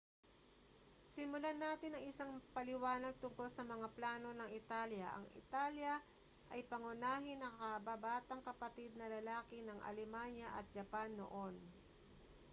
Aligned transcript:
simulan 1.13 1.57
natin 1.65 1.91
sa 1.93 2.01
isang 2.09 2.31
paliwanag 2.57 3.13
tungkol 3.23 3.49
sa 3.53 3.61
mga 3.73 3.85
plano 3.97 4.29
ng 4.35 4.49
italya 4.59 5.07
ang 5.13 5.25
italya 5.41 5.93
ay 6.53 6.61
pangunahing 6.71 7.37
nakababatang 7.41 8.41
kapatid 8.49 8.89
na 8.97 9.05
lalaki 9.15 9.57
ng 9.63 9.77
alemanya 9.89 10.47
at 10.59 10.65
japan 10.75 11.09
noon 11.19 11.53